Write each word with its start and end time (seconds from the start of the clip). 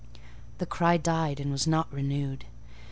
The 0.57 0.65
cry 0.65 0.97
died, 0.97 1.39
and 1.39 1.51
was 1.51 1.67
not 1.67 1.93
renewed. 1.93 2.45